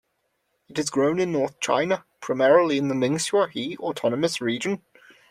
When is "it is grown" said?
0.67-1.19